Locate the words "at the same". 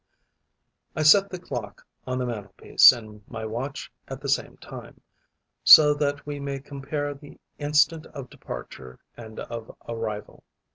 4.07-4.57